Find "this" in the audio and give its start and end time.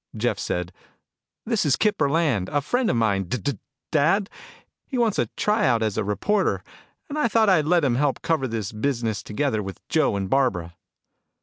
1.45-1.63, 8.47-8.71